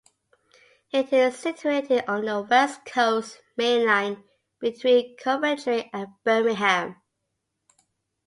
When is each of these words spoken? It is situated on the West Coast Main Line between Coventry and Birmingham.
It 0.91 1.13
is 1.13 1.37
situated 1.37 2.05
on 2.07 2.25
the 2.25 2.41
West 2.41 2.83
Coast 2.85 3.39
Main 3.55 3.85
Line 3.85 4.23
between 4.59 5.15
Coventry 5.17 5.91
and 5.93 6.07
Birmingham. 6.23 6.99